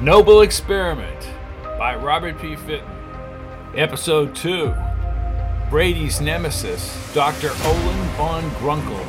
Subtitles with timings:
[0.00, 1.28] Noble Experiment
[1.76, 2.54] by Robert P.
[2.54, 2.88] Fitton.
[3.74, 4.72] Episode 2
[5.70, 7.48] Brady's Nemesis, Dr.
[7.64, 9.04] Olin von Grunkle.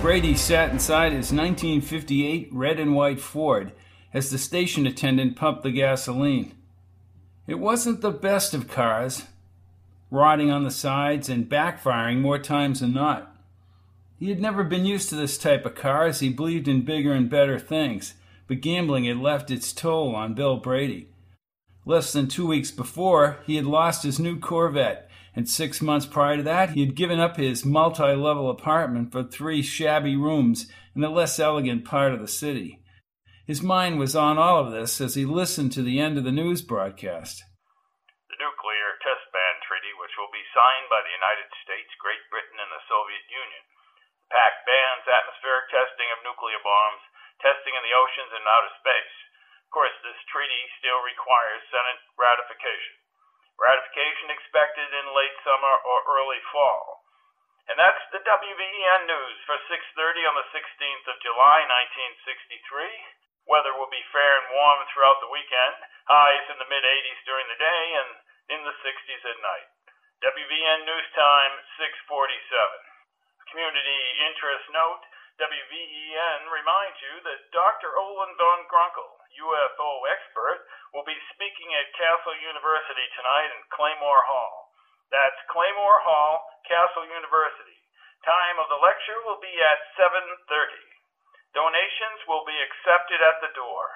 [0.00, 3.72] Brady sat inside his 1958 red and white Ford
[4.12, 6.54] as the station attendant pumped the gasoline.
[7.48, 9.24] It wasn't the best of cars,
[10.08, 13.34] rotting on the sides and backfiring more times than not.
[14.20, 17.12] He had never been used to this type of car as he believed in bigger
[17.12, 18.14] and better things,
[18.46, 21.08] but gambling had left its toll on Bill Brady.
[21.86, 26.38] Less than two weeks before, he had lost his new Corvette, and six months prior
[26.38, 31.04] to that, he had given up his multi level apartment for three shabby rooms in
[31.04, 32.80] a less elegant part of the city.
[33.44, 36.32] His mind was on all of this as he listened to the end of the
[36.32, 37.44] news broadcast.
[38.32, 42.56] The nuclear test ban treaty, which will be signed by the United States, Great Britain,
[42.56, 43.64] and the Soviet Union.
[44.24, 47.03] The pact bans atmospheric testing of nuclear bombs,
[47.44, 49.16] testing in the oceans and outer space.
[49.68, 52.96] Of course, this treaty still requires Senate ratification.
[53.60, 57.04] Ratification expected in late summer or early fall.
[57.68, 62.92] And that's the WVEN news for 6:30 on the 16th of July, 1963.
[63.44, 65.76] Weather will be fair and warm throughout the weekend.
[66.08, 68.10] Highs in the mid 80s during the day and
[68.56, 69.68] in the 60s at night.
[70.20, 72.80] WVN News Time 647.
[73.48, 77.90] Community interest note WVEN reminds you that Dr.
[77.98, 80.62] Olin von Grunkle, UFO expert,
[80.94, 84.70] will be speaking at Castle University tonight in Claymore Hall.
[85.10, 87.82] That's Claymore Hall, Castle University.
[88.22, 90.38] Time of the lecture will be at 7:30.
[91.50, 93.90] Donations will be accepted at the door.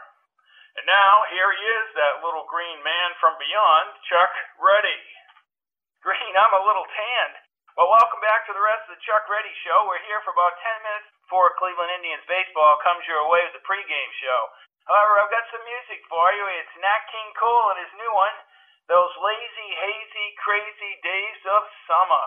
[0.74, 5.02] And now, here he is, that little green man from beyond, Chuck Ruddy.
[6.02, 7.47] Green, I'm a little tanned.
[7.78, 9.86] Well, welcome back to the rest of the Chuck Reddy Show.
[9.86, 13.62] We're here for about 10 minutes before Cleveland Indians baseball comes your way with the
[13.62, 14.40] pregame show.
[14.90, 16.42] However, I've got some music for you.
[16.58, 18.34] It's Nat King Cole and his new one,
[18.90, 22.26] Those Lazy, Hazy, Crazy Days of Summer.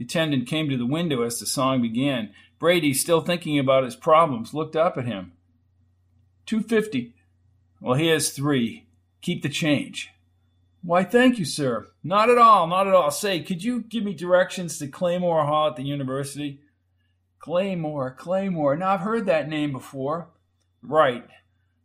[0.00, 2.32] The attendant came to the window as the song began.
[2.56, 5.36] Brady, still thinking about his problems, looked up at him.
[6.48, 7.12] Two fifty.
[7.84, 8.88] Well, here's three.
[9.20, 10.08] Keep the change.
[10.86, 11.88] Why, thank you, sir.
[12.04, 13.10] Not at all, not at all.
[13.10, 16.60] Say, could you give me directions to Claymore Hall at the university?
[17.40, 18.76] Claymore, Claymore.
[18.76, 20.28] Now, I've heard that name before.
[20.82, 21.26] Right,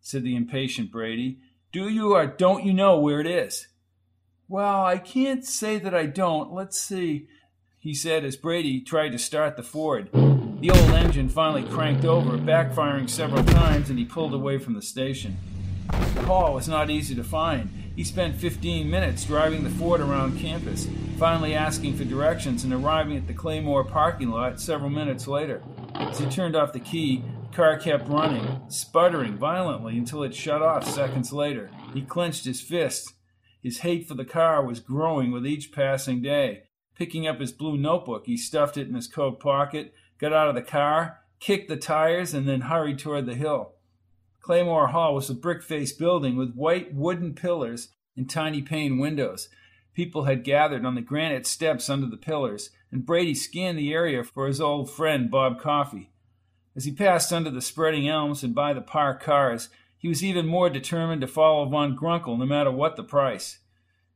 [0.01, 1.39] said the impatient Brady.
[1.71, 3.69] Do you or don't you know where it is?
[4.47, 6.53] Well, I can't say that I don't.
[6.53, 7.27] Let's see,
[7.79, 10.11] he said as Brady tried to start the Ford.
[10.13, 14.81] The old engine finally cranked over, backfiring several times, and he pulled away from the
[14.83, 15.37] station.
[15.89, 17.80] The hall was not easy to find.
[17.95, 20.87] He spent 15 minutes driving the Ford around campus,
[21.17, 25.61] finally asking for directions and arriving at the Claymore parking lot several minutes later.
[25.93, 30.61] As he turned off the key, the car kept running, sputtering violently until it shut
[30.61, 31.69] off seconds later.
[31.93, 33.13] He clenched his fists.
[33.61, 36.63] His hate for the car was growing with each passing day.
[36.95, 40.55] Picking up his blue notebook, he stuffed it in his coat pocket, got out of
[40.55, 43.73] the car, kicked the tires, and then hurried toward the hill.
[44.41, 49.49] Claymore Hall was a brick faced building with white wooden pillars and tiny pane windows.
[49.93, 54.23] People had gathered on the granite steps under the pillars, and Brady scanned the area
[54.23, 56.11] for his old friend Bob Coffey.
[56.75, 60.47] As he passed under the spreading elms and by the parked cars, he was even
[60.47, 63.59] more determined to follow Von Grunkle no matter what the price.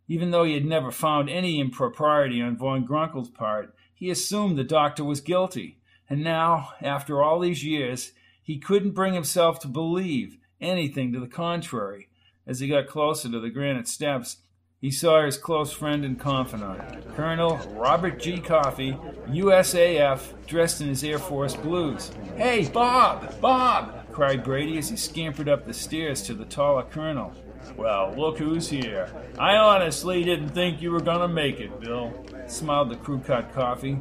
[0.07, 4.63] Even though he had never found any impropriety on Von Grunkle's part, he assumed the
[4.63, 5.79] doctor was guilty.
[6.09, 8.13] And now, after all these years,
[8.45, 12.07] he couldn't bring himself to believe anything to the contrary.
[12.45, 14.37] As he got closer to the granite steps,
[14.79, 16.79] he saw his close friend and confidant,
[17.15, 18.37] Colonel Robert G.
[18.37, 18.93] Coffey,
[19.29, 22.11] USAF, dressed in his Air Force blues.
[22.37, 23.41] Hey, Bob!
[23.41, 24.11] Bob!
[24.11, 27.33] cried Brady as he scampered up the stairs to the taller colonel.
[27.75, 29.09] Well, look who's here.
[29.39, 32.13] I honestly didn't think you were gonna make it, Bill,
[32.45, 33.97] smiled the crew cut Coffey.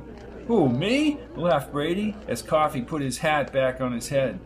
[0.47, 1.19] Who, me?
[1.37, 4.39] laughed Brady as Coffey put his hat back on his head.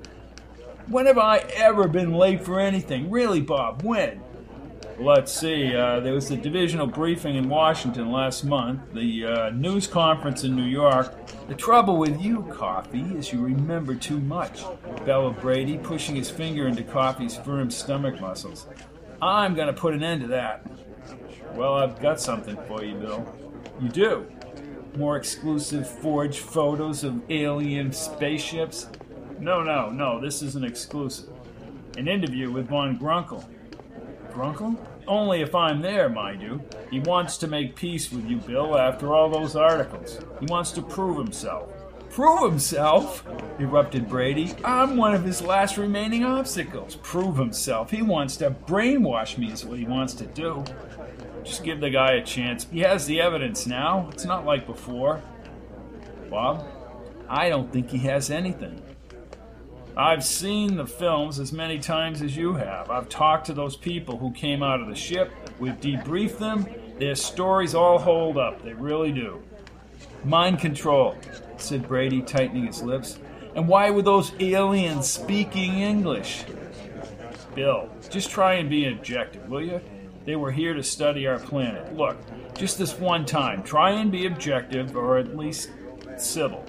[0.86, 3.10] When have I ever been late for anything?
[3.10, 4.22] Really, Bob, when?
[4.98, 5.76] Let's see.
[5.76, 10.56] Uh, there was the divisional briefing in Washington last month, the uh, news conference in
[10.56, 11.14] New York.
[11.46, 14.64] The trouble with you, Coffey, is you remember too much,
[15.04, 18.66] bellowed Brady, pushing his finger into Coffey's firm stomach muscles.
[19.22, 20.66] I'm going to put an end to that.
[21.54, 23.34] Well, I've got something for you, Bill.
[23.80, 24.26] You do?
[24.96, 28.88] More exclusive forged photos of alien spaceships?
[29.38, 31.28] No, no, no, this is an exclusive.
[31.96, 33.44] An interview with Von Grunkle.
[34.32, 34.76] Grunkle?
[35.06, 36.62] Only if I'm there, mind you.
[36.90, 40.20] He wants to make peace with you, Bill, after all those articles.
[40.40, 41.70] He wants to prove himself.
[42.10, 43.24] Prove himself?
[43.58, 44.54] erupted Brady.
[44.64, 46.96] I'm one of his last remaining obstacles.
[46.96, 47.90] Prove himself.
[47.90, 50.64] He wants to brainwash me, is what he wants to do.
[51.44, 52.66] Just give the guy a chance.
[52.70, 54.08] He has the evidence now.
[54.12, 55.22] It's not like before.
[56.30, 56.66] Bob,
[57.28, 58.82] I don't think he has anything.
[59.96, 62.88] I've seen the films as many times as you have.
[62.90, 65.32] I've talked to those people who came out of the ship.
[65.58, 66.66] We've debriefed them.
[66.98, 68.62] Their stories all hold up.
[68.62, 69.42] They really do.
[70.24, 71.16] Mind control,
[71.56, 73.18] said Brady, tightening his lips.
[73.54, 76.44] And why were those aliens speaking English?
[77.54, 79.80] Bill, just try and be objective, will you?
[80.28, 81.96] They were here to study our planet.
[81.96, 82.18] Look,
[82.54, 85.70] just this one time, try and be objective, or at least
[86.18, 86.66] civil.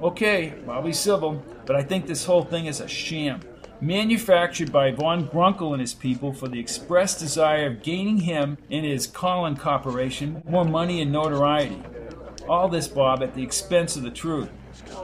[0.00, 3.40] Okay, I'll be civil, but I think this whole thing is a sham.
[3.80, 8.86] Manufactured by Von Grunkle and his people for the express desire of gaining him and
[8.86, 11.82] his Colin Corporation more money and notoriety.
[12.48, 14.48] All this, Bob, at the expense of the truth.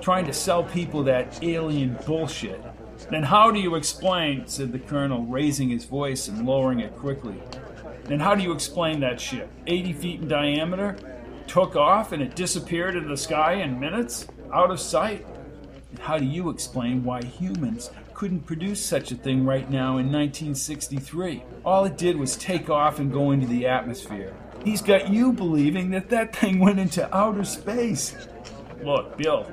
[0.01, 2.63] Trying to sell people that alien bullshit.
[3.11, 7.41] Then how do you explain, said the colonel, raising his voice and lowering it quickly.
[8.05, 9.49] Then how do you explain that ship?
[9.67, 10.97] 80 feet in diameter?
[11.47, 14.27] Took off and it disappeared into the sky in minutes?
[14.53, 15.27] out of sight.
[15.91, 20.11] And how do you explain why humans couldn't produce such a thing right now in
[20.11, 21.43] 1963?
[21.65, 24.35] All it did was take off and go into the atmosphere.
[24.65, 28.17] He's got you believing that that thing went into outer space.
[28.83, 29.45] Look, Bill,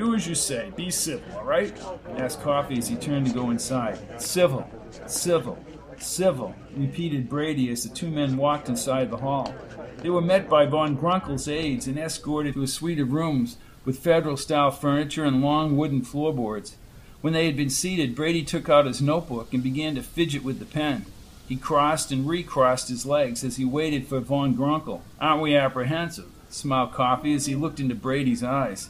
[0.00, 0.72] do as you say.
[0.76, 1.78] Be civil, all right?
[2.16, 3.98] asked Coffey as he turned to go inside.
[4.18, 4.66] Civil,
[5.06, 5.62] civil,
[5.98, 9.54] civil, repeated Brady as the two men walked inside the hall.
[9.98, 13.98] They were met by Von Grunkle's aides and escorted to a suite of rooms with
[13.98, 16.76] federal style furniture and long wooden floorboards.
[17.20, 20.60] When they had been seated, Brady took out his notebook and began to fidget with
[20.60, 21.04] the pen.
[21.46, 25.02] He crossed and recrossed his legs as he waited for Von Grunkle.
[25.20, 26.30] Aren't we apprehensive?
[26.48, 28.88] smiled Coffey as he looked into Brady's eyes.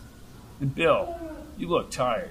[0.60, 1.18] And Bill,
[1.56, 2.30] you look tired.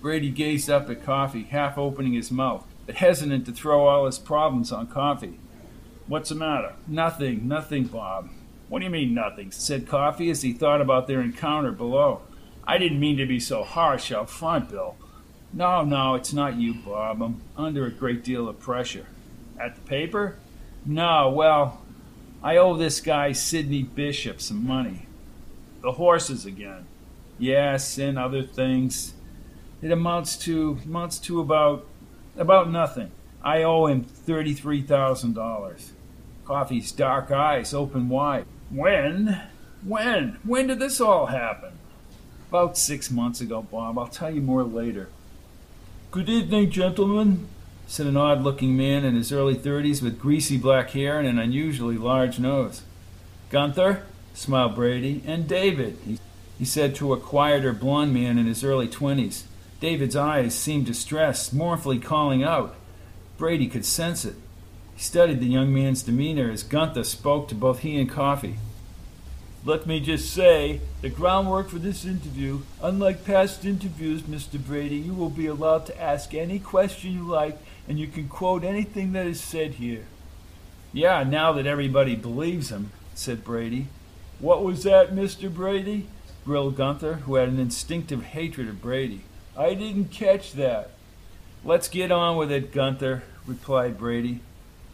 [0.00, 4.18] Brady gazed up at Coffey, half opening his mouth, but hesitant to throw all his
[4.18, 5.38] problems on Coffey.
[6.06, 6.74] What's the matter?
[6.86, 8.30] Nothing, nothing, Bob.
[8.68, 9.50] What do you mean, nothing?
[9.50, 12.22] said Coffey as he thought about their encounter below.
[12.66, 14.96] I didn't mean to be so harsh out front, Bill.
[15.52, 17.22] No, no, it's not you, Bob.
[17.22, 19.06] I'm under a great deal of pressure.
[19.58, 20.36] At the paper?
[20.84, 21.82] No, well,
[22.42, 25.06] I owe this guy Sidney Bishop some money.
[25.82, 26.86] The horses again.
[27.38, 29.14] Yes, and other things.
[29.82, 31.86] It amounts to amounts to about
[32.36, 33.10] about nothing.
[33.42, 35.92] I owe him thirty-three thousand dollars.
[36.44, 38.46] Coffey's dark eyes open wide.
[38.70, 39.42] When?
[39.84, 40.38] When?
[40.44, 41.72] When did this all happen?
[42.48, 43.98] About six months ago, Bob.
[43.98, 45.08] I'll tell you more later.
[46.10, 47.48] Good evening, gentlemen,
[47.86, 51.38] said an odd looking man in his early thirties with greasy black hair and an
[51.38, 52.82] unusually large nose.
[53.50, 56.18] Gunther, smiled Brady, and David, he,
[56.58, 59.44] he said to a quieter blond man in his early twenties.
[59.80, 62.74] David's eyes seemed distressed, mournfully calling out.
[63.36, 64.36] Brady could sense it.
[64.94, 68.56] He studied the young man's demeanor as Gunther spoke to both he and Coffey.
[69.66, 74.64] Let me just say, the groundwork for this interview, unlike past interviews, Mr.
[74.64, 78.62] Brady, you will be allowed to ask any question you like, and you can quote
[78.62, 80.04] anything that is said here.
[80.92, 83.88] Yeah, now that everybody believes him, said Brady.
[84.38, 85.52] What was that, Mr.
[85.52, 86.06] Brady?
[86.46, 89.22] Grilled Gunther, who had an instinctive hatred of Brady.
[89.56, 90.90] I didn't catch that.
[91.64, 94.40] Let's get on with it, Gunther, replied Brady.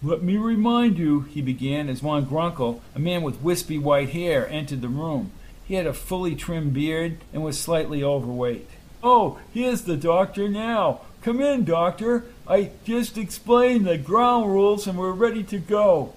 [0.02, 4.48] Let me remind you, he began, as Von Grunkle, a man with wispy white hair,
[4.48, 5.30] entered the room.
[5.66, 8.70] He had a fully trimmed beard and was slightly overweight.
[9.02, 11.02] Oh, here's the doctor now.
[11.20, 12.24] Come in, doctor.
[12.48, 16.14] I just explained the ground rules and we're ready to go.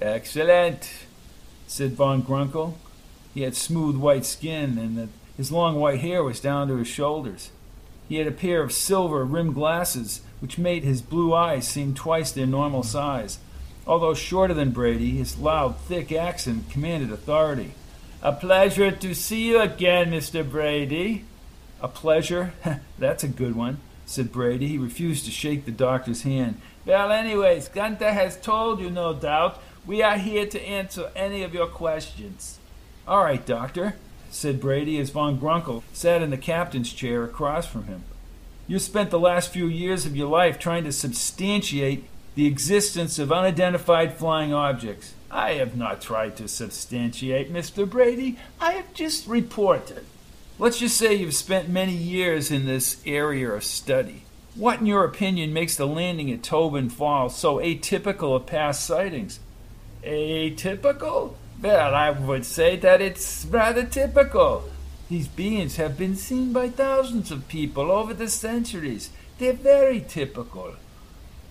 [0.00, 0.88] Excellent,
[1.66, 2.74] said Von Grunkle.
[3.34, 7.50] He had smooth white skin and his long white hair was down to his shoulders.
[8.08, 12.32] He had a pair of silver rimmed glasses which made his blue eyes seem twice
[12.32, 13.38] their normal size.
[13.86, 17.72] Although shorter than Brady, his loud, thick accent commanded authority.
[18.22, 20.48] A pleasure to see you again, Mr.
[20.48, 21.24] Brady.
[21.80, 22.52] A pleasure?
[22.98, 24.68] That's a good one, said Brady.
[24.68, 26.60] He refused to shake the doctor's hand.
[26.84, 29.60] Well, anyways, Gunther has told you, no doubt.
[29.86, 32.59] We are here to answer any of your questions.
[33.06, 33.96] All right, Doctor,
[34.30, 38.04] said Brady as Von Grunkle sat in the captain's chair across from him.
[38.68, 42.04] You spent the last few years of your life trying to substantiate
[42.36, 45.14] the existence of unidentified flying objects.
[45.30, 47.88] I have not tried to substantiate, Mr.
[47.88, 48.38] Brady.
[48.60, 50.04] I have just reported.
[50.58, 54.22] Let's just say you've spent many years in this area of study.
[54.54, 59.40] What, in your opinion, makes the landing at Tobin Falls so atypical of past sightings?
[60.04, 61.34] Atypical?
[61.62, 64.64] Well, I would say that it's rather typical.
[65.10, 69.10] These beings have been seen by thousands of people over the centuries.
[69.38, 70.76] They're very typical.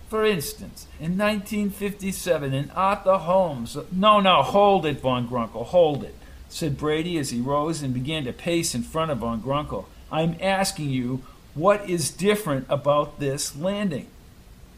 [0.08, 3.76] For instance, in 1957, in Arthur Holmes.
[3.92, 6.16] No, no, hold it, Von Grunkle, hold it,
[6.48, 9.84] said Brady as he rose and began to pace in front of Von Grunkle.
[10.10, 11.22] I'm asking you
[11.54, 14.08] what is different about this landing.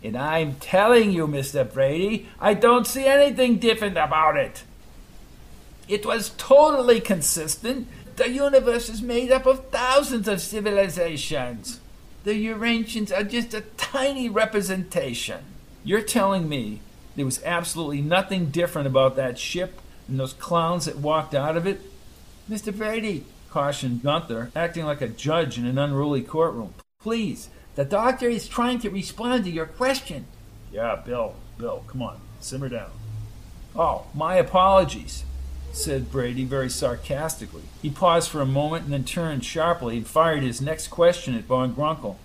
[0.05, 1.73] And I'm telling you, Mr.
[1.73, 4.65] Brady, I don't see anything different about it.
[5.89, 7.89] It was totally consistent.
[8.17, 11.81] The universe is made up of thousands of civilizations.
[12.25, 15.45] The Urantians are just a tiny representation.
[15.83, 16.81] You're telling me
[17.17, 21.67] there was absolutely nothing different about that ship and those clowns that walked out of
[21.67, 21.81] it?
[22.49, 22.77] Mr.
[22.77, 26.75] Brady, cautioned Gunther, acting like a judge in an unruly courtroom.
[27.01, 30.27] Please, the doctor is trying to respond to your question.
[30.71, 32.91] Yeah, Bill, Bill, come on, simmer down.
[33.75, 35.25] Oh, my apologies
[35.73, 37.62] said Brady very sarcastically.
[37.81, 41.45] He paused for a moment and then turned sharply and fired his next question at
[41.45, 42.17] Von Grunkle.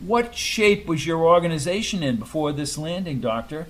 [0.00, 3.68] What shape was your organization in before this landing, Doctor?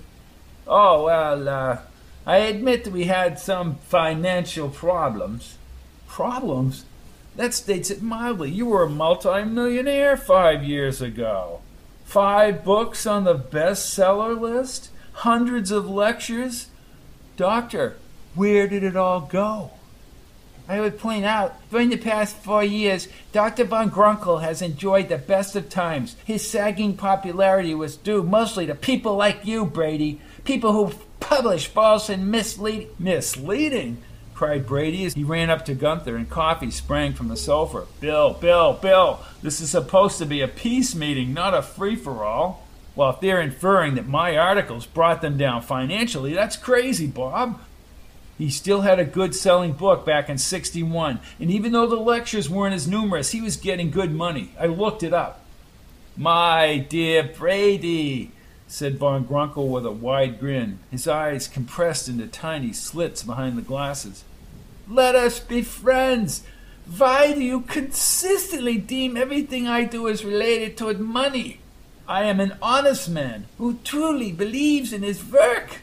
[0.65, 1.77] Oh, well, uh,
[2.25, 5.57] I admit that we had some financial problems.
[6.07, 6.85] Problems?
[7.35, 8.49] That states it mildly.
[8.49, 11.61] You were a multimillionaire five years ago.
[12.05, 14.89] Five books on the bestseller list?
[15.13, 16.67] Hundreds of lectures?
[17.35, 17.97] Doctor,
[18.35, 19.71] where did it all go?
[20.67, 23.65] I would point out, during the past four years, Dr.
[23.65, 26.15] Von Grunkle has enjoyed the best of times.
[26.23, 30.21] His sagging popularity was due mostly to people like you, Brady.
[30.45, 32.89] People who publish false and misleading.
[32.97, 33.97] Misleading?
[34.33, 37.85] cried Brady as he ran up to Gunther and Coffey sprang from the sofa.
[37.99, 42.23] Bill, Bill, Bill, this is supposed to be a peace meeting, not a free for
[42.23, 42.65] all.
[42.95, 47.59] Well, if they're inferring that my articles brought them down financially, that's crazy, Bob.
[48.37, 52.49] He still had a good selling book back in 61, and even though the lectures
[52.49, 54.51] weren't as numerous, he was getting good money.
[54.59, 55.45] I looked it up.
[56.17, 58.31] My dear Brady,
[58.67, 63.61] said Von Grunkle with a wide grin, his eyes compressed into tiny slits behind the
[63.61, 64.23] glasses.
[64.87, 66.43] Let us be friends.
[66.97, 71.59] Why do you consistently deem everything I do as related toward money?
[72.07, 75.81] I am an honest man who truly believes in his work.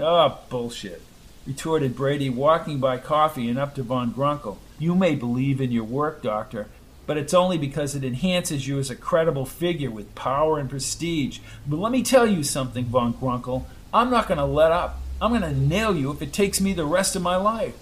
[0.00, 1.02] Ah, oh, bullshit
[1.46, 4.58] retorted Brady, walking by Coffey and up to Von Grunkle.
[4.78, 6.68] You may believe in your work, Doctor,
[7.06, 11.40] but it's only because it enhances you as a credible figure with power and prestige.
[11.66, 13.64] But let me tell you something, Von Grunkle.
[13.92, 15.00] I'm not going to let up.
[15.20, 17.74] I'm going to nail you if it takes me the rest of my life.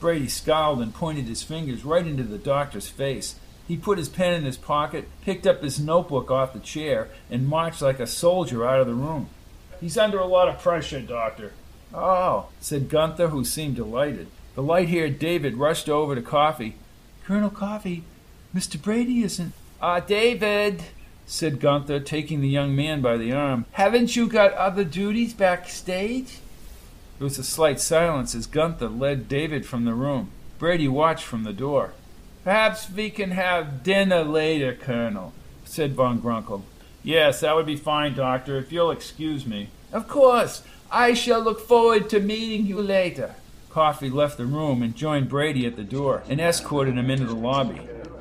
[0.00, 3.34] Brady scowled and pointed his fingers right into the doctor's face.
[3.68, 7.46] He put his pen in his pocket, picked up his notebook off the chair, and
[7.46, 9.28] marched like a soldier out of the room.
[9.80, 11.52] He's under a lot of pressure, Doctor.
[11.92, 14.28] Oh, said Gunther, who seemed delighted.
[14.54, 16.76] The light haired David rushed over to Coffey.
[17.24, 18.04] Colonel Coffey,
[18.54, 18.80] Mr.
[18.80, 19.52] Brady isn't.
[19.80, 20.82] Ah, David,
[21.26, 23.64] said Gunther, taking the young man by the arm.
[23.72, 26.38] Haven't you got other duties backstage?
[27.18, 30.30] There was a slight silence as Gunther led David from the room.
[30.58, 31.92] Brady watched from the door.
[32.44, 35.32] Perhaps we can have dinner later, Colonel,
[35.64, 36.62] said Von Grunkle.
[37.02, 39.68] Yes, that would be fine, Doctor, if you'll excuse me.
[39.92, 40.62] Of course.
[40.92, 43.36] I shall look forward to meeting you later.
[43.70, 47.34] Coffey left the room and joined Brady at the door and escorted him into the
[47.34, 47.80] lobby.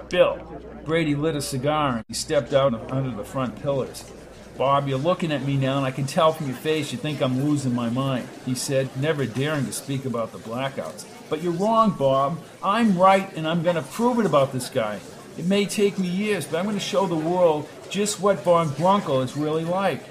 [0.09, 0.37] Bill.
[0.85, 4.11] Brady lit a cigar and he stepped out under the front pillars.
[4.55, 7.21] Bob, you're looking at me now, and I can tell from your face you think
[7.21, 11.05] I'm losing my mind, he said, never daring to speak about the blackouts.
[11.29, 12.37] But you're wrong, Bob.
[12.61, 14.99] I'm right, and I'm going to prove it about this guy.
[15.37, 18.67] It may take me years, but I'm going to show the world just what Von
[18.71, 20.03] Grunkle is really like.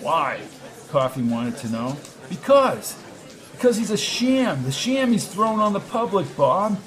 [0.00, 0.40] Why?
[0.94, 1.96] Coffey wanted to know.
[2.28, 2.96] Because.
[3.50, 4.62] Because he's a sham.
[4.62, 6.80] The sham he's thrown on the public, Bob.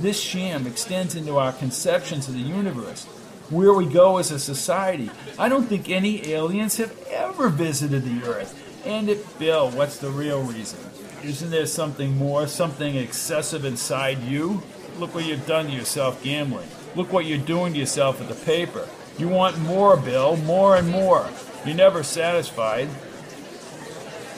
[0.00, 3.04] This sham extends into our conceptions of the universe,
[3.50, 5.10] where we go as a society.
[5.38, 8.52] I don't think any aliens have ever visited the Earth.
[8.84, 10.80] And if, Bill, what's the real reason?
[11.22, 14.60] Isn't there something more, something excessive inside you?
[14.98, 16.68] Look what you've done to yourself gambling.
[16.96, 18.88] Look what you're doing to yourself at the paper.
[19.18, 21.28] You want more, Bill, more and more.
[21.64, 22.88] You're never satisfied.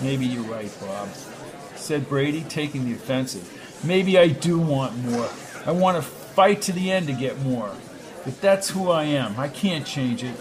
[0.03, 1.09] Maybe you're right, Bob,
[1.77, 3.49] said Brady, taking the offensive.
[3.85, 5.29] Maybe I do want more.
[5.67, 7.71] I want to fight to the end to get more.
[8.25, 9.39] But that's who I am.
[9.39, 10.35] I can't change it.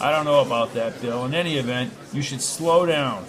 [0.00, 1.24] I don't know about that, Bill.
[1.24, 3.24] In any event, you should slow down.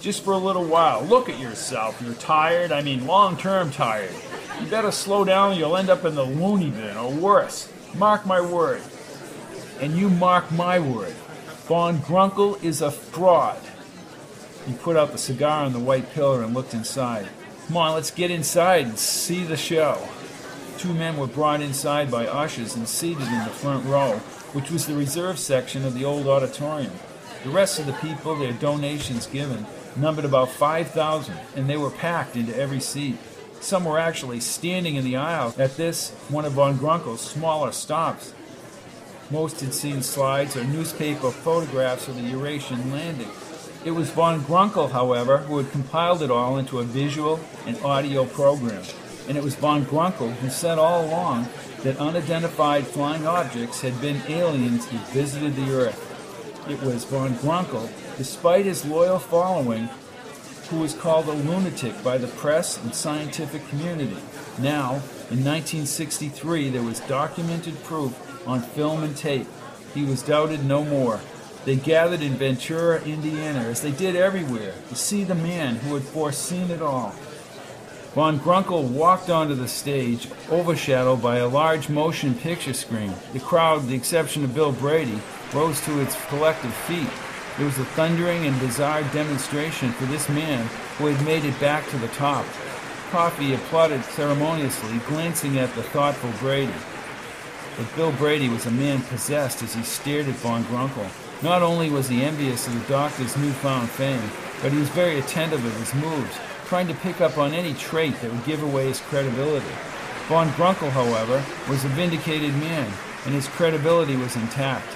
[0.00, 1.02] Just for a little while.
[1.04, 2.00] Look at yourself.
[2.02, 2.72] You're tired.
[2.72, 4.14] I mean, long term tired.
[4.60, 7.70] You better slow down or you'll end up in the loony bin, or worse.
[7.94, 8.80] Mark my word.
[9.78, 11.12] And you mark my word.
[11.68, 13.60] Von Grunkle is a fraud.
[14.66, 17.28] He put out the cigar on the white pillar and looked inside.
[17.66, 20.08] Come on, let's get inside and see the show.
[20.78, 24.18] two men were brought inside by ushers and seated in the front row,
[24.52, 26.92] which was the reserve section of the old auditorium.
[27.44, 32.36] The rest of the people, their donations given, numbered about 5,000, and they were packed
[32.36, 33.16] into every seat.
[33.60, 38.32] Some were actually standing in the aisle at this, one of von Grunkle's smaller stops.
[39.30, 43.30] Most had seen slides or newspaper photographs of the Eurasian landing.
[43.82, 48.26] It was von Grunkle, however, who had compiled it all into a visual and audio
[48.26, 48.82] program.
[49.26, 51.48] And it was von Grunkle who said all along
[51.82, 56.68] that unidentified flying objects had been aliens who visited the Earth.
[56.68, 59.88] It was von Grunkle, despite his loyal following,
[60.68, 64.18] who was called a lunatic by the press and scientific community.
[64.58, 64.96] Now,
[65.30, 69.46] in 1963, there was documented proof on film and tape.
[69.94, 71.20] He was doubted no more.
[71.70, 76.02] They gathered in Ventura, Indiana, as they did everywhere, to see the man who had
[76.02, 77.14] foreseen it all.
[78.12, 83.14] Von Grunkle walked onto the stage, overshadowed by a large motion picture screen.
[83.32, 85.20] The crowd, the exception of Bill Brady,
[85.54, 87.06] rose to its collective feet.
[87.60, 90.66] It was a thundering and bizarre demonstration for this man
[90.98, 92.44] who had made it back to the top.
[93.12, 96.74] Coffey applauded ceremoniously, glancing at the thoughtful Brady.
[97.76, 101.08] But Bill Brady was a man possessed as he stared at Von Grunkle.
[101.42, 104.30] Not only was he envious of the doctor's newfound fame,
[104.60, 108.20] but he was very attentive of his moves, trying to pick up on any trait
[108.20, 109.74] that would give away his credibility.
[110.28, 112.92] Von Grunkle, however, was a vindicated man,
[113.24, 114.86] and his credibility was intact.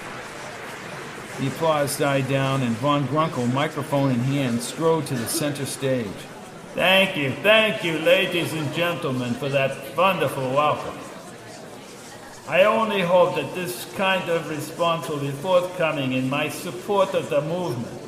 [1.41, 6.07] The applause died down, and Von Grunkle, microphone in hand, strode to the center stage.
[6.75, 11.04] Thank you, thank you, ladies and gentlemen, for that wonderful welcome.
[12.47, 17.31] I only hope that this kind of response will be forthcoming in my support of
[17.31, 18.03] the movement.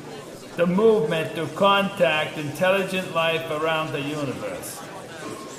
[0.57, 4.79] The movement to contact intelligent life around the universe.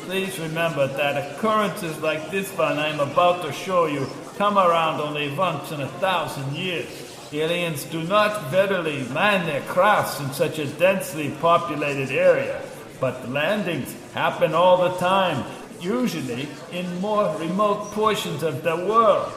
[0.04, 4.06] Please remember that occurrences like this one I'm about to show you
[4.36, 6.86] come around only once in a thousand years.
[7.32, 12.62] Aliens do not readily land their crafts in such a densely populated area,
[13.00, 15.44] but landings happen all the time,
[15.80, 19.32] usually in more remote portions of the world.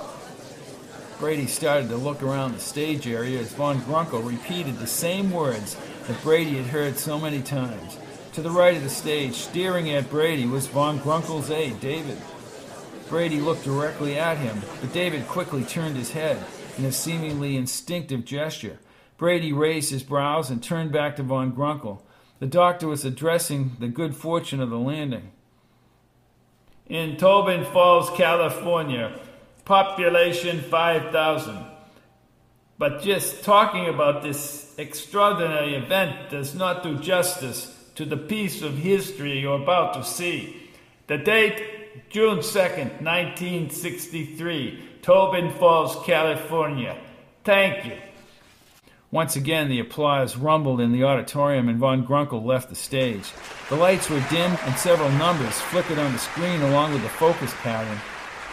[1.19, 5.77] Brady started to look around the stage area as Von Grunkle repeated the same words
[6.07, 7.97] that Brady had heard so many times.
[8.33, 12.17] To the right of the stage, staring at Brady, was Von Grunkle's aide, David.
[13.07, 16.43] Brady looked directly at him, but David quickly turned his head
[16.77, 18.79] in a seemingly instinctive gesture.
[19.17, 21.99] Brady raised his brows and turned back to Von Grunkle.
[22.39, 25.33] The doctor was addressing the good fortune of the landing.
[26.91, 29.17] In Tobin Falls, California,
[29.63, 31.57] population 5,000.
[32.77, 38.77] But just talking about this extraordinary event does not do justice to the piece of
[38.77, 40.69] history you're about to see.
[41.07, 44.89] The date, June 2nd, 1963.
[45.01, 46.97] Tobin Falls, California.
[47.45, 47.97] Thank you.
[49.11, 53.29] Once again, the applause rumbled in the auditorium, and Von Grunkle left the stage.
[53.67, 57.53] The lights were dimmed, and several numbers flickered on the screen along with the focus
[57.61, 57.99] pattern.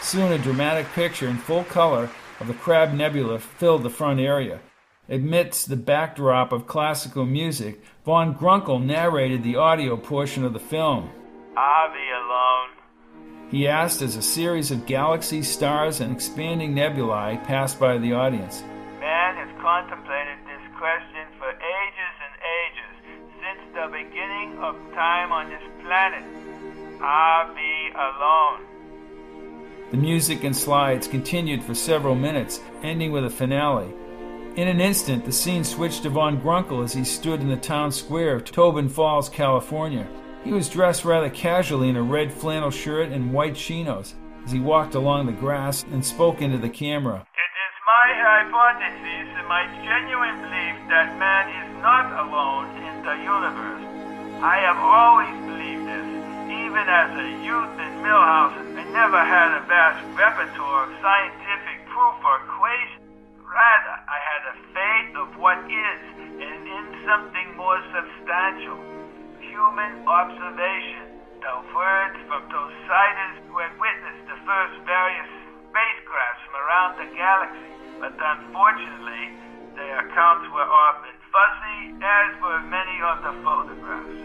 [0.00, 4.58] Soon, a dramatic picture in full color of the Crab Nebula filled the front area.
[5.08, 11.08] Amidst the backdrop of classical music, Von Grunkle narrated the audio portion of the film.
[11.56, 13.50] Are we alone?
[13.50, 18.62] He asked as a series of galaxies, stars, and expanding nebulae passed by the audience.
[19.00, 20.47] Man has contemplated
[20.78, 22.94] question for ages and ages,
[23.42, 26.22] since the beginning of time on this planet.
[27.02, 28.60] Are we alone?
[29.90, 33.92] The music and slides continued for several minutes, ending with a finale.
[34.54, 37.90] In an instant, the scene switched to Von Grunkle as he stood in the town
[37.90, 40.06] square of Tobin Falls, California.
[40.44, 44.14] He was dressed rather casually in a red flannel shirt and white chinos
[44.44, 47.26] as he walked along the grass and spoke into the camera.
[48.08, 53.84] My hypothesis and my genuine belief that man is not alone in the universe.
[54.40, 56.08] I have always believed this.
[56.48, 62.16] Even as a youth in Millhouse, I never had a vast repertoire of scientific proof
[62.24, 63.04] or equations.
[63.44, 66.00] Rather, I had a faith of what is
[66.40, 68.80] and in something more substantial
[69.36, 71.12] human observation.
[71.44, 75.28] The words from those sighters who had witnessed the first various
[75.68, 79.34] spacecrafts from around the galaxy, but unfortunately,
[79.74, 84.18] their accounts were often fuzzy, as were many of the photographs.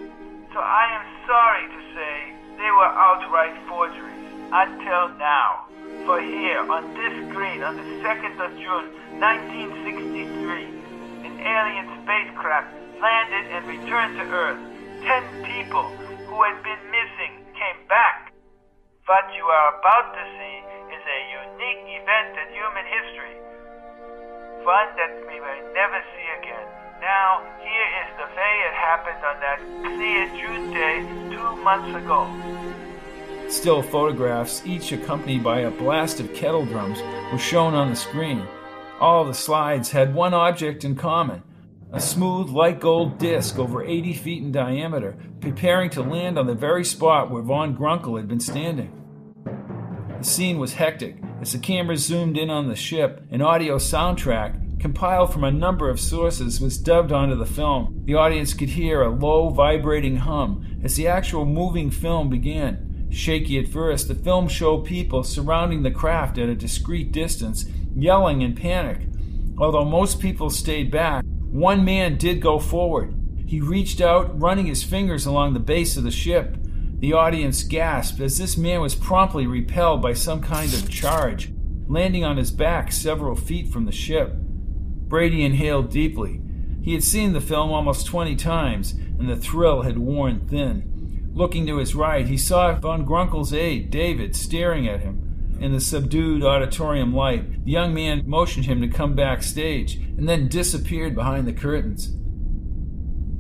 [0.54, 2.14] So I am sorry to say
[2.58, 5.66] they were outright forgeries until now.
[6.06, 12.70] For here, on this screen, on the 2nd of June, 1963, an alien spacecraft
[13.02, 14.62] landed and returned to Earth
[15.04, 15.92] ten people
[16.32, 18.32] who had been missing came back.
[19.06, 20.58] What you are about to see
[20.96, 23.36] is a unique event in human history,
[24.66, 26.68] one that we may never see again.
[27.02, 31.02] Now, here is the way it happened on that clear June day
[31.36, 33.50] two months ago.
[33.50, 37.00] Still photographs, each accompanied by a blast of kettle drums,
[37.32, 38.42] were shown on the screen.
[39.02, 41.44] All the slides had one object in common
[41.92, 46.56] a smooth light gold disc over 80 feet in diameter, preparing to land on the
[46.56, 48.92] very spot where von Grunkle had been standing.
[50.18, 51.18] The scene was hectic.
[51.44, 55.90] As the camera zoomed in on the ship, an audio soundtrack, compiled from a number
[55.90, 58.02] of sources, was dubbed onto the film.
[58.06, 63.10] The audience could hear a low, vibrating hum as the actual moving film began.
[63.12, 68.42] Shaky at first, the film showed people surrounding the craft at a discreet distance, yelling
[68.42, 69.02] in panic.
[69.58, 73.14] Although most people stayed back, one man did go forward.
[73.46, 76.56] He reached out, running his fingers along the base of the ship.
[77.04, 81.52] The audience gasped as this man was promptly repelled by some kind of charge,
[81.86, 84.34] landing on his back several feet from the ship.
[84.38, 86.40] Brady inhaled deeply.
[86.82, 91.30] He had seen the film almost 20 times, and the thrill had worn thin.
[91.34, 95.58] Looking to his right, he saw von Grunkle's aide, David, staring at him.
[95.60, 100.48] In the subdued auditorium light, the young man motioned him to come backstage and then
[100.48, 102.16] disappeared behind the curtains.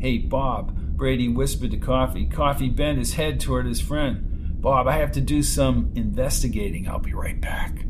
[0.02, 2.24] Hey, Bob, Brady whispered to Coffey.
[2.28, 4.62] Coffey bent his head toward his friend.
[4.62, 6.88] Bob, I have to do some investigating.
[6.88, 7.86] I'll be right back.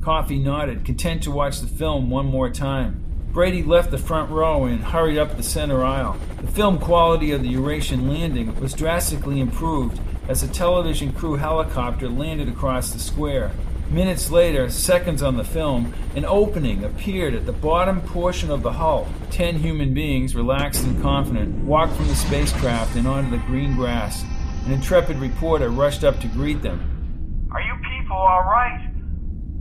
[0.00, 3.04] Coffey nodded, content to watch the film one more time.
[3.30, 6.18] Brady left the front row and hurried up the center aisle.
[6.40, 12.08] The film quality of the Eurasian landing was drastically improved as a television crew helicopter
[12.08, 13.52] landed across the square.
[13.90, 18.72] Minutes later, seconds on the film, an opening appeared at the bottom portion of the
[18.72, 19.06] hull.
[19.30, 24.24] Ten human beings, relaxed and confident, walked from the spacecraft and onto the green grass.
[24.66, 27.48] An intrepid reporter rushed up to greet them.
[27.52, 28.90] Are you people all right?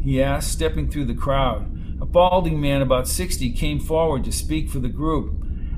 [0.01, 1.71] He asked, stepping through the crowd.
[2.01, 5.35] A balding man about 60 came forward to speak for the group.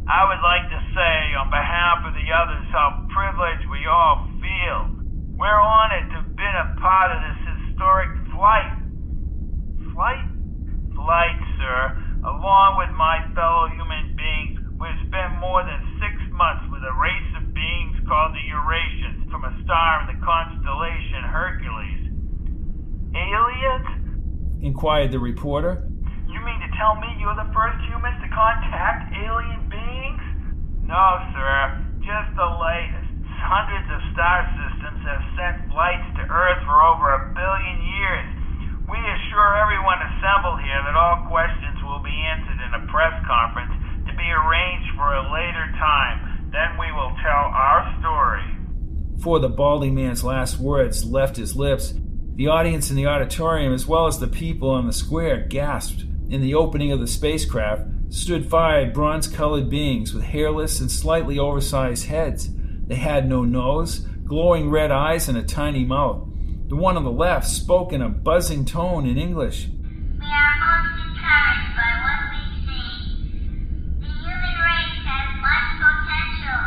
[0.07, 4.95] I would like to say, on behalf of the others, how privileged we all feel.
[5.35, 8.69] We're honored to have been a part of this historic flight.
[9.97, 10.25] Flight?
[10.93, 11.97] Flight, sir.
[12.21, 17.31] Along with my fellow human beings, we've spent more than six months with a race
[17.41, 22.03] of beings called the Eurasians from a star in the constellation Hercules.
[23.17, 23.89] Aliens?
[24.61, 25.89] inquired the reporter.
[26.29, 30.25] You mean to tell me you're the first humans to contact alien beings?
[30.85, 31.81] No, sir.
[32.05, 33.09] Just the latest.
[33.25, 34.76] Hundreds of star systems
[35.07, 38.27] have sent flights to Earth for over a billion years.
[38.91, 43.71] We assure everyone assembled here that all questions will be answered in a press conference
[44.07, 46.51] to be arranged for a later time.
[46.51, 48.43] Then we will tell our story.
[49.15, 51.93] Before the balding man's last words left his lips,
[52.35, 56.05] the audience in the auditorium, as well as the people on the square, gasped.
[56.29, 61.39] In the opening of the spacecraft stood five bronze colored beings with hairless and slightly
[61.39, 62.49] oversized heads.
[62.87, 66.27] They had no nose, glowing red eyes, and a tiny mouth.
[66.67, 69.69] The one on the left spoke in a buzzing tone in English.
[70.19, 72.91] We are most encouraged by what we see.
[74.03, 76.59] The human race has much potential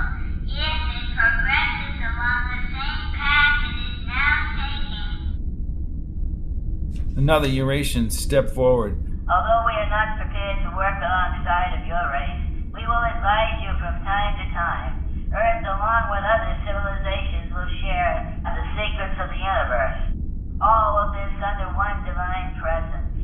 [0.57, 7.21] if it progresses along the same path it is now taking.
[7.21, 8.97] Another Eurasian stepped forward.
[9.29, 12.41] Although we are not prepared to work alongside of your race,
[12.73, 14.97] we will advise you from time to time.
[15.31, 20.11] Earth, along with other civilizations, will share the secrets of the universe.
[20.59, 23.15] All of this under one divine presence.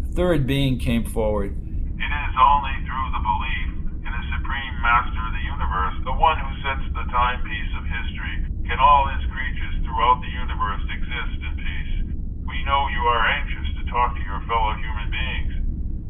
[0.00, 1.56] A third being came forward.
[1.56, 3.68] It is only through the belief
[4.04, 8.36] in a supreme master of the universe, the one who sets the timepiece of history,
[8.68, 11.94] can all his creatures throughout the universe exist in peace.
[12.44, 15.52] We know you are anxious to talk to your fellow human beings.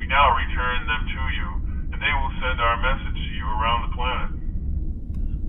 [0.02, 1.48] We now return them to you,
[1.94, 4.30] and they will send our message to you around the planet.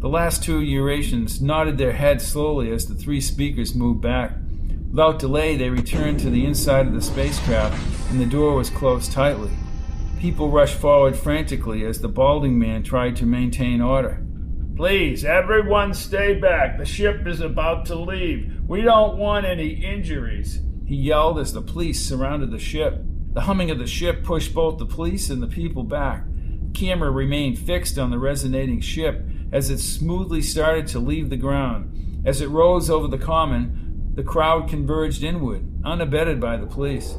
[0.02, 4.38] The last two Eurasians nodded their heads slowly as the three speakers moved back.
[4.92, 9.12] Without delay, they returned to the inside of the spacecraft, and the door was closed
[9.12, 9.52] tightly.
[10.20, 14.26] People rushed forward frantically as the balding man tried to maintain order.
[14.76, 16.78] Please, everyone stay back.
[16.78, 18.60] The ship is about to leave.
[18.68, 20.62] We don't want any injuries.
[20.86, 23.02] He yelled as the police surrounded the ship.
[23.34, 26.24] The humming of the ship pushed both the police and the people back.
[26.26, 31.38] The camera remained fixed on the resonating ship as it smoothly started to leave the
[31.38, 32.24] ground.
[32.26, 37.18] As it rose over the common, the crowd converged inward, unabetted by the police.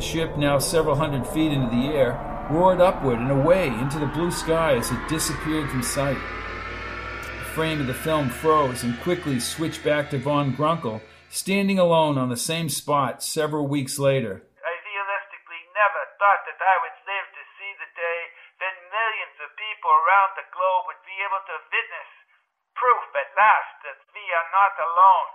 [0.00, 2.16] The ship, now several hundred feet into the air,
[2.48, 6.16] roared upward and away into the blue sky as it disappeared from sight.
[6.16, 12.16] The frame of the film froze and quickly switched back to von Grunkle standing alone
[12.16, 14.40] on the same spot several weeks later.
[14.64, 18.20] I realistically never thought that I would live to see the day
[18.56, 22.10] when millions of people around the globe would be able to witness
[22.72, 25.28] proof at last that we are not alone.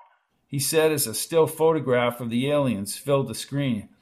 [0.50, 3.94] He said as a still photograph of the aliens filled the screen.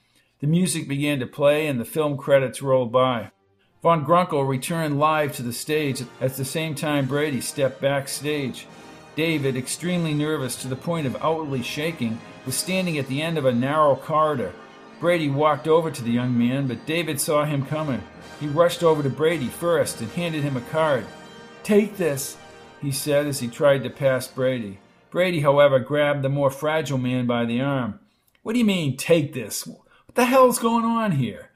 [0.43, 3.31] The music began to play and the film credits rolled by.
[3.81, 8.67] Von Grunkle returned live to the stage at the same time Brady stepped backstage.
[9.15, 13.45] David, extremely nervous to the point of outwardly shaking, was standing at the end of
[13.45, 14.51] a narrow corridor.
[14.99, 18.03] Brady walked over to the young man, but David saw him coming.
[18.41, 21.05] He rushed over to Brady first and handed him a card.
[21.63, 22.35] Take this,
[22.81, 24.79] he said as he tried to pass Brady.
[25.09, 28.01] Brady, however, grabbed the more fragile man by the arm.
[28.41, 29.65] What do you mean, take this?
[30.15, 31.49] The hell's going on here?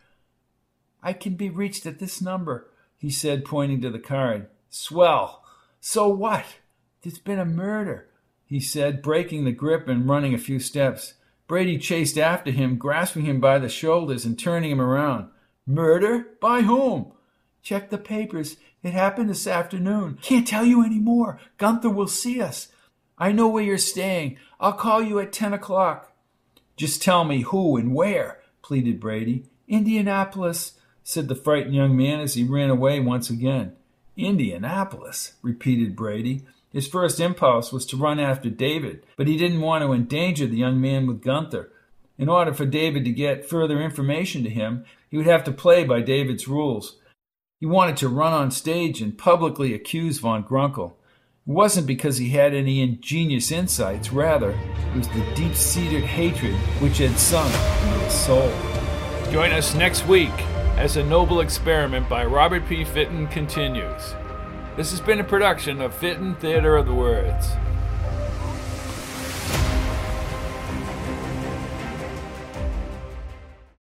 [1.04, 4.48] I can be reached at this number, he said, pointing to the card.
[4.70, 5.44] Swell.
[5.80, 6.46] So what?
[7.02, 8.10] There's been a murder,
[8.46, 11.14] he said, breaking the grip and running a few steps.
[11.48, 15.30] Brady chased after him, grasping him by the shoulders and turning him around.
[15.66, 16.28] Murder?
[16.42, 17.14] By whom?
[17.62, 18.58] Check the papers.
[18.82, 20.18] It happened this afternoon.
[20.22, 21.40] Can't tell you any more.
[21.58, 22.70] Gunther will see us.
[23.18, 24.38] I know where you're staying.
[24.60, 26.12] I'll call you at ten o'clock.
[26.76, 29.46] Just tell me who and where, pleaded Brady.
[29.70, 33.72] Indianapolis, said the frightened young man as he ran away once again.
[34.18, 36.42] Indianapolis, repeated Brady.
[36.74, 40.58] His first impulse was to run after David, but he didn't want to endanger the
[40.58, 41.72] young man with Gunther.
[42.18, 45.86] In order for David to get further information to him, he would have to play
[45.86, 46.98] by David's rules.
[47.62, 50.92] He wanted to run on stage and publicly accuse von Grunkle.
[51.48, 56.98] Wasn't because he had any ingenious insights, rather, it was the deep seated hatred which
[56.98, 57.54] had sunk
[57.86, 58.52] into his soul.
[59.32, 60.34] Join us next week
[60.76, 62.84] as a noble experiment by Robert P.
[62.84, 64.14] Fitton continues.
[64.76, 67.48] This has been a production of Fitton Theater of the Words.